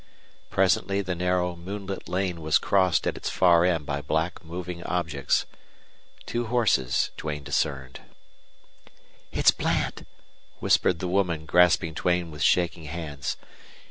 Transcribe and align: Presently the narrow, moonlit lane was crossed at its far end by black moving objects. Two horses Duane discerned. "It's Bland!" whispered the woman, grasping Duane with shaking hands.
Presently 0.49 1.01
the 1.03 1.13
narrow, 1.13 1.55
moonlit 1.55 2.09
lane 2.09 2.41
was 2.41 2.57
crossed 2.57 3.05
at 3.05 3.15
its 3.17 3.29
far 3.29 3.63
end 3.65 3.85
by 3.85 4.01
black 4.01 4.43
moving 4.43 4.83
objects. 4.83 5.45
Two 6.25 6.47
horses 6.47 7.11
Duane 7.17 7.43
discerned. 7.43 7.99
"It's 9.31 9.51
Bland!" 9.51 10.07
whispered 10.59 10.97
the 11.01 11.07
woman, 11.07 11.45
grasping 11.45 11.93
Duane 11.93 12.31
with 12.31 12.41
shaking 12.41 12.85
hands. 12.85 13.37